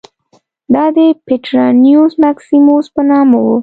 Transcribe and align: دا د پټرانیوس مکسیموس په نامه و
دا 0.73 0.85
د 0.97 0.99
پټرانیوس 1.25 2.13
مکسیموس 2.25 2.85
په 2.95 3.01
نامه 3.09 3.37
و 3.41 3.47